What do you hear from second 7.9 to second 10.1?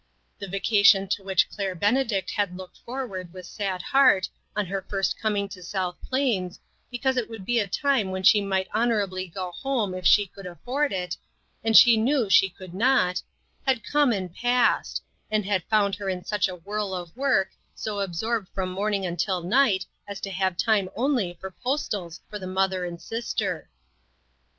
when she might honorably go home if